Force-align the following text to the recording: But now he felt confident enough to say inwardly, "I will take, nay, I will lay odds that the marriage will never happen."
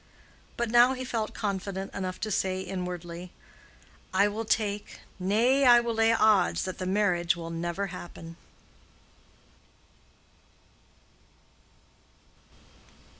But 0.57 0.71
now 0.71 0.93
he 0.93 1.05
felt 1.05 1.35
confident 1.35 1.93
enough 1.93 2.19
to 2.21 2.31
say 2.31 2.61
inwardly, 2.61 3.31
"I 4.11 4.27
will 4.29 4.45
take, 4.45 5.01
nay, 5.19 5.63
I 5.63 5.79
will 5.79 5.93
lay 5.93 6.11
odds 6.11 6.63
that 6.63 6.79
the 6.79 6.87
marriage 6.87 7.35
will 7.35 7.51
never 7.51 7.85
happen." 7.93 8.35